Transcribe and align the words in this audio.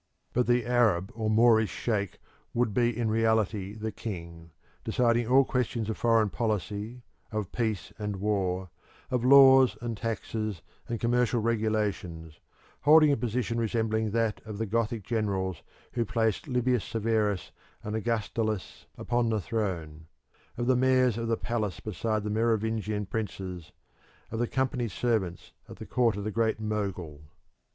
But 0.33 0.47
the 0.47 0.65
Arab 0.65 1.11
or 1.13 1.29
Moorish 1.29 1.69
sheikh 1.69 2.17
would 2.55 2.73
be 2.73 2.89
in 2.97 3.07
reality 3.11 3.75
the 3.75 3.91
king, 3.91 4.49
deciding 4.83 5.27
all 5.27 5.45
questions 5.45 5.91
of 5.91 5.97
foreign 5.99 6.31
policy, 6.31 7.03
of 7.31 7.51
peace 7.51 7.93
and 7.99 8.15
war, 8.15 8.71
of 9.11 9.23
laws 9.23 9.77
and 9.79 9.95
taxes 9.95 10.63
and 10.87 10.99
commercial 10.99 11.39
regulations, 11.39 12.39
holding 12.81 13.11
a 13.11 13.15
position 13.15 13.59
resembling 13.59 14.09
that 14.09 14.41
of 14.43 14.57
the 14.57 14.65
Gothic 14.65 15.03
generals 15.03 15.61
who 15.91 16.03
placed 16.03 16.47
Libius 16.47 16.83
Severus 16.83 17.51
and 17.83 17.95
Augustulus 17.95 18.87
upon 18.97 19.29
the 19.29 19.39
throne 19.39 20.07
of 20.57 20.65
the 20.65 20.75
mayors 20.75 21.15
of 21.15 21.27
the 21.27 21.37
palace 21.37 21.79
beside 21.79 22.23
the 22.23 22.31
Merovingian 22.31 23.05
princes, 23.05 23.71
of 24.31 24.39
the 24.39 24.47
Company's 24.47 24.93
servants 24.93 25.53
at 25.69 25.75
the 25.75 25.85
court 25.85 26.17
of 26.17 26.23
the 26.23 26.31
great 26.31 26.59
Mogul. 26.59 27.21